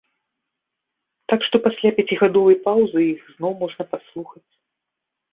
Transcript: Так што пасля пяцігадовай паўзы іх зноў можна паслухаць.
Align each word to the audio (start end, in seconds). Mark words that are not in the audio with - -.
Так 1.33 1.39
што 1.47 1.55
пасля 1.65 1.89
пяцігадовай 1.99 2.57
паўзы 2.65 3.01
іх 3.13 3.21
зноў 3.35 3.53
можна 3.61 3.83
паслухаць. 3.93 4.43